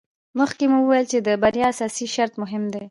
مخکې 0.39 0.65
مو 0.71 0.77
وویل 0.81 1.05
چې 1.11 1.17
د 1.27 1.29
بریا 1.41 1.67
اساسي 1.73 2.05
شرط 2.15 2.33
مهم 2.41 2.63
دی. 2.71 2.79